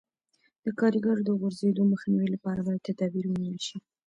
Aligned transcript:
د 0.63 0.65
کاریګرو 0.79 1.21
د 1.25 1.29
غورځېدو 1.39 1.89
مخنیوي 1.91 2.29
لپاره 2.35 2.59
باید 2.67 2.85
تدابیر 2.87 3.25
ونیول 3.27 3.59
شي. 3.67 3.77